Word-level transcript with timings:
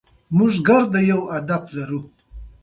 موږ 0.37 0.51
ټولو 0.67 0.87
ته 0.93 0.99
يو 1.11 1.21
هدف 1.35 1.63
لرو. 1.75 1.99